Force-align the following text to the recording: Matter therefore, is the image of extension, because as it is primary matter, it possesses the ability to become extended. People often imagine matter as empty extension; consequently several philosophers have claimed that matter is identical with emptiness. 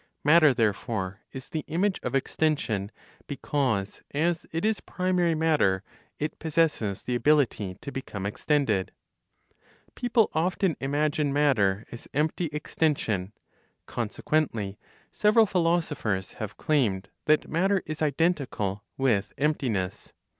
Matter 0.23 0.51
therefore, 0.51 1.19
is 1.31 1.49
the 1.49 1.63
image 1.67 1.99
of 2.01 2.15
extension, 2.15 2.91
because 3.27 4.01
as 4.15 4.47
it 4.51 4.65
is 4.65 4.79
primary 4.81 5.35
matter, 5.35 5.83
it 6.17 6.39
possesses 6.39 7.03
the 7.03 7.13
ability 7.13 7.77
to 7.81 7.91
become 7.91 8.25
extended. 8.25 8.93
People 9.93 10.31
often 10.33 10.75
imagine 10.79 11.31
matter 11.31 11.85
as 11.91 12.07
empty 12.15 12.45
extension; 12.45 13.31
consequently 13.85 14.79
several 15.11 15.45
philosophers 15.45 16.31
have 16.41 16.57
claimed 16.57 17.09
that 17.25 17.47
matter 17.47 17.83
is 17.85 18.01
identical 18.01 18.83
with 18.97 19.33
emptiness. 19.37 20.13